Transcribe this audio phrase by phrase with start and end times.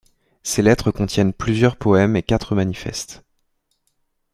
[0.41, 3.21] Ces lettres contiennent plusieurs poèmes et quatre manifestes.